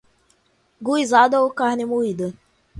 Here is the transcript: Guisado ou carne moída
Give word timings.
Guisado 0.81 1.37
ou 1.43 1.51
carne 1.51 1.85
moída 1.85 2.33